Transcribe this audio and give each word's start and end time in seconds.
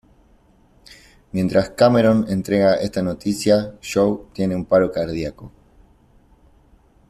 Mientras 1.31 1.69
Cameron 1.69 2.25
entrega 2.27 2.73
esta 2.73 3.03
noticia, 3.03 3.75
Joe 3.83 4.25
tiene 4.33 4.55
un 4.55 4.65
paro 4.65 4.91
cardíaco. 4.91 5.51